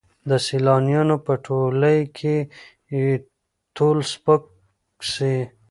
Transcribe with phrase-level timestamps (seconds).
[0.29, 2.37] د سیالانو په ټولۍ کي
[2.99, 3.09] یې
[3.75, 4.43] تول سپک
[5.13, 5.35] سي